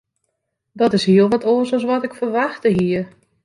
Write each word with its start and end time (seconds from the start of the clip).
Dat 0.71 0.93
is 0.97 1.05
hiel 1.09 1.29
wat 1.33 1.45
oars 1.51 1.73
as 1.77 1.83
wat 1.89 2.03
ik 2.07 2.13
ferwachte 2.19 2.67
hie. 2.79 3.01